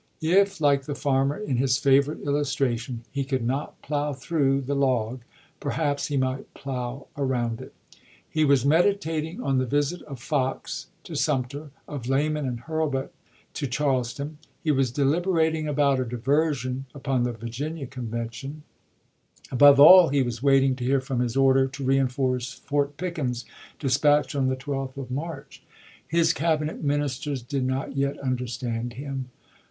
If, 0.23 0.59
like 0.59 0.85
the 0.85 0.95
farmer 0.95 1.37
in 1.37 1.57
his 1.57 1.77
favorite 1.77 2.21
illustration, 2.21 3.03
he 3.11 3.23
could 3.23 3.45
not 3.45 3.79
plow 3.83 4.13
through 4.13 4.61
the 4.61 4.73
log, 4.73 5.21
perhaps 5.59 6.07
he 6.07 6.17
might 6.17 6.51
plow 6.55 7.05
around 7.15 7.61
it. 7.61 7.71
He 8.27 8.43
was 8.43 8.65
meditating 8.65 9.43
on 9.43 9.59
the 9.59 9.67
visit 9.67 10.01
of 10.07 10.19
Fox 10.19 10.87
to 11.03 11.15
Sumter, 11.15 11.69
of 11.87 12.09
Lamon 12.09 12.47
and 12.47 12.61
Hurlbut 12.61 13.11
to 13.53 13.67
Charleston; 13.67 14.39
he 14.63 14.71
was 14.71 14.89
deliberating 14.89 15.67
about 15.67 15.99
a 15.99 16.03
diversion 16.05 16.85
upon 16.95 17.21
the 17.21 17.33
Virginia 17.33 17.85
Convention; 17.85 18.63
above 19.51 19.79
all, 19.79 20.09
he 20.09 20.23
was 20.23 20.41
waiting 20.41 20.75
to 20.77 20.83
hear 20.83 20.99
from 20.99 21.19
his 21.19 21.37
order 21.37 21.67
to 21.67 21.83
reenforce 21.83 22.53
Fort 22.53 22.97
Pickens, 22.97 23.45
dispatched 23.77 24.33
on 24.33 24.47
the 24.47 24.55
12th 24.55 24.97
of 24.97 25.11
March. 25.11 25.61
His 26.07 26.33
Cabinet 26.33 26.77
wei. 26.77 26.87
ministers 26.87 27.43
did 27.43 27.65
not 27.65 27.95
yet 27.95 28.17
understand 28.17 28.93
him. 28.93 29.29